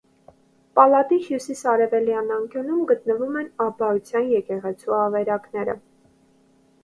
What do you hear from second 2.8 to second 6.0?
գտնվում են աբբայության եկեղեցու ավերակները։